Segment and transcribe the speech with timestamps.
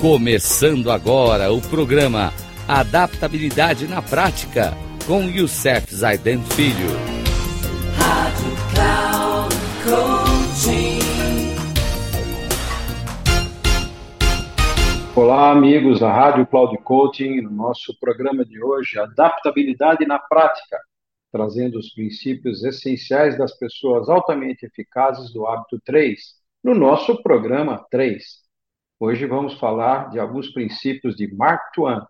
[0.00, 2.32] Começando agora o programa
[2.66, 4.72] Adaptabilidade na Prática
[5.06, 6.88] com Youssef Zaiden Filho.
[7.98, 11.00] Rádio Cloud Coaching.
[15.14, 20.78] Olá, amigos da Rádio Cloud Coaching, no nosso programa de hoje, Adaptabilidade na Prática,
[21.30, 26.18] trazendo os princípios essenciais das pessoas altamente eficazes do hábito 3,
[26.64, 28.39] no nosso programa 3
[29.02, 32.02] Hoje vamos falar de alguns princípios de Mark Twain,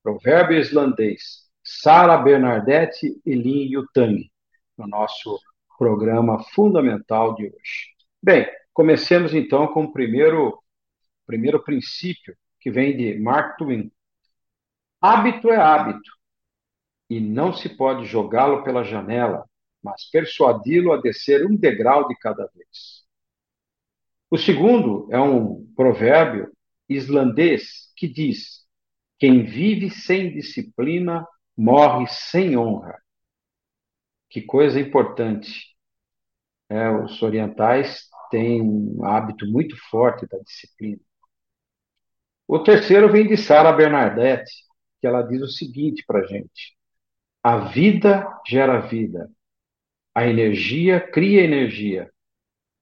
[0.00, 4.30] provérbio islandês, Sara Bernadette e Lin Yutang,
[4.78, 5.40] no nosso
[5.76, 7.96] programa fundamental de hoje.
[8.22, 10.56] Bem, comecemos então com o primeiro,
[11.26, 13.90] primeiro princípio, que vem de Mark Twain.
[15.00, 16.12] Hábito é hábito,
[17.08, 19.44] e não se pode jogá-lo pela janela,
[19.82, 23.04] mas persuadi-lo a descer um degrau de cada vez.
[24.30, 26.52] O segundo é um provérbio
[26.88, 28.64] islandês que diz:
[29.18, 32.96] quem vive sem disciplina morre sem honra.
[34.30, 35.68] Que coisa importante.
[36.68, 41.00] É, os orientais têm um hábito muito forte da disciplina.
[42.46, 44.52] O terceiro vem de Sara Bernadette,
[45.00, 46.76] que ela diz o seguinte para a gente:
[47.42, 49.28] a vida gera vida,
[50.14, 52.10] a energia cria energia,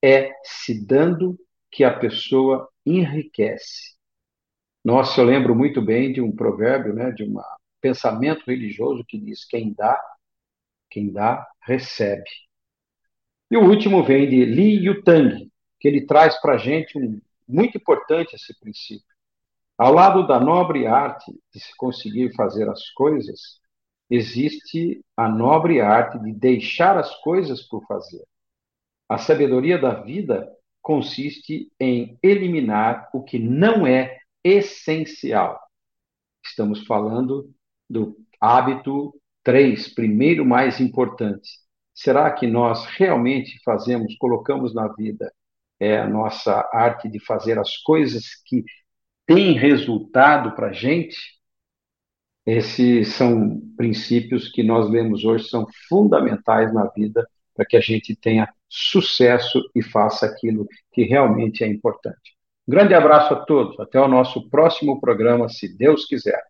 [0.02, 1.38] é se dando
[1.70, 3.96] que a pessoa enriquece.
[4.84, 7.34] Nossa, eu lembro muito bem de um provérbio, né, de um
[7.80, 10.00] pensamento religioso que diz: quem dá,
[10.90, 12.30] quem dá, recebe.
[13.50, 17.78] E o último vem de Li Yutang, que ele traz para a gente um muito
[17.78, 19.06] importante esse princípio.
[19.76, 23.60] Ao lado da nobre arte de se conseguir fazer as coisas,
[24.10, 28.22] existe a nobre arte de deixar as coisas por fazer.
[29.08, 35.58] A sabedoria da vida consiste em eliminar o que não é essencial.
[36.44, 37.50] Estamos falando
[37.88, 41.48] do hábito 3, primeiro mais importante.
[41.94, 45.32] Será que nós realmente fazemos, colocamos na vida
[45.80, 48.64] é, a nossa arte de fazer as coisas que
[49.26, 51.16] têm resultado para a gente?
[52.46, 58.14] Esses são princípios que nós lemos hoje, são fundamentais na vida para que a gente
[58.14, 62.36] tenha sucesso e faça aquilo que realmente é importante.
[62.68, 63.78] Um grande abraço a todos.
[63.80, 66.42] Até o nosso próximo programa, se Deus quiser.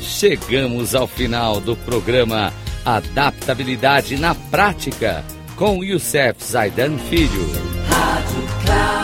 [0.00, 2.52] Chegamos ao final do programa
[2.84, 5.24] Adaptabilidade na Prática
[5.56, 7.46] com Youssef Zaidan Filho.
[7.88, 9.03] Rádio Cloud